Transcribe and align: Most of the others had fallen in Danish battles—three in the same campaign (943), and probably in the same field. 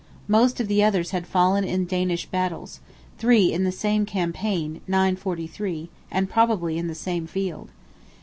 Most 0.27 0.59
of 0.59 0.67
the 0.67 0.83
others 0.83 1.11
had 1.11 1.27
fallen 1.27 1.63
in 1.63 1.85
Danish 1.85 2.25
battles—three 2.25 3.53
in 3.53 3.65
the 3.65 3.71
same 3.71 4.03
campaign 4.03 4.81
(943), 4.87 5.89
and 6.09 6.27
probably 6.27 6.79
in 6.79 6.87
the 6.87 6.95
same 6.95 7.27
field. 7.27 7.69